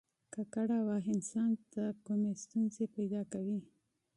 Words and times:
ککړه 0.33 0.77
هوا 0.83 0.97
انسان 1.13 1.51
ته 1.73 1.83
کومې 2.05 2.31
ستونزې 2.43 2.85
پیدا 2.95 3.21
کوي 3.33 3.59